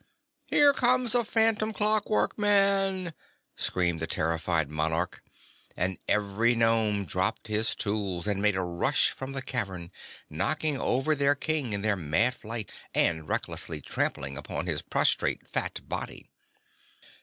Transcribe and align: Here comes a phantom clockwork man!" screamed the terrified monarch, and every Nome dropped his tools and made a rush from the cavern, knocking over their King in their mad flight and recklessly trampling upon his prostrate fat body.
Here 0.47 0.73
comes 0.73 1.13
a 1.13 1.23
phantom 1.23 1.73
clockwork 1.73 2.35
man!" 2.35 3.13
screamed 3.55 3.99
the 3.99 4.07
terrified 4.07 4.71
monarch, 4.71 5.21
and 5.77 5.99
every 6.07 6.55
Nome 6.55 7.05
dropped 7.05 7.45
his 7.49 7.75
tools 7.75 8.25
and 8.25 8.41
made 8.41 8.55
a 8.55 8.63
rush 8.63 9.11
from 9.11 9.33
the 9.33 9.43
cavern, 9.43 9.91
knocking 10.27 10.79
over 10.79 11.13
their 11.13 11.35
King 11.35 11.71
in 11.71 11.83
their 11.83 11.95
mad 11.95 12.33
flight 12.33 12.71
and 12.95 13.29
recklessly 13.29 13.79
trampling 13.79 14.37
upon 14.39 14.65
his 14.65 14.81
prostrate 14.81 15.47
fat 15.47 15.87
body. 15.87 16.31